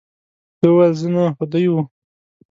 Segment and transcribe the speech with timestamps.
[0.59, 1.81] ده وویل، زه نه، خو دی وو.